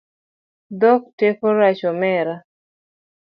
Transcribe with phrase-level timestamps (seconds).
[0.79, 2.35] Dhok teko rach omera